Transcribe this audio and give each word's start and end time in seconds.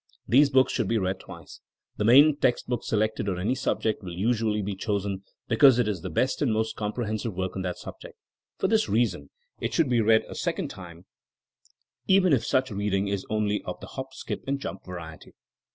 These 0.27 0.49
books 0.49 0.73
should 0.73 0.87
be 0.87 0.97
read 0.97 1.19
twice. 1.19 1.59
The 1.97 2.03
main 2.03 2.35
text 2.37 2.65
book 2.67 2.83
selected 2.83 3.29
on 3.29 3.39
any 3.39 3.53
subject 3.53 4.01
will 4.01 4.15
usually 4.15 4.63
be 4.63 4.73
chosen 4.75 5.21
because 5.47 5.77
it 5.77 5.87
is 5.87 6.01
the 6.01 6.09
best 6.09 6.41
and 6.41 6.51
most 6.51 6.75
com 6.75 6.91
prehensive 6.91 7.35
work 7.35 7.55
on 7.55 7.61
that 7.61 7.77
subject. 7.77 8.17
For 8.57 8.67
this 8.67 8.89
rea 8.89 9.05
son 9.05 9.29
it 9.59 9.75
should 9.75 9.91
be 9.91 10.01
read 10.01 10.23
a 10.27 10.33
second 10.33 10.69
time 10.69 11.05
even 12.07 12.33
if 12.33 12.43
such 12.43 12.71
reading 12.71 13.09
is 13.09 13.27
only 13.29 13.61
of 13.63 13.79
the 13.79 13.89
hop, 13.93 14.15
skip 14.15 14.43
and 14.47 14.59
jump 14.59 14.83
variety. 14.83 15.35